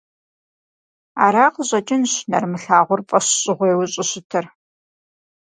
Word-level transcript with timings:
Ара 1.25 1.45
къыщӀэкӀынщ 1.53 2.13
нэрымылъагъур 2.29 3.01
фӀэщщӀыгъуейуэ 3.07 3.85
щӀыщытыр. 3.93 4.45